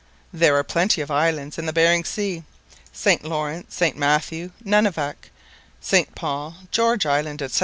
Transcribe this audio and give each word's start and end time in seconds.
There 0.33 0.55
are 0.55 0.63
plenty 0.63 0.99
of 1.01 1.11
islands 1.11 1.59
in 1.59 1.67
Behring 1.67 2.05
Sea, 2.05 2.43
St 2.91 3.23
Lawrence, 3.23 3.75
St 3.75 3.95
Matthew, 3.95 4.49
Nunivak, 4.65 5.29
St 5.79 6.15
Paul, 6.15 6.55
George 6.71 7.05
island, 7.05 7.43
&c. 7.47 7.59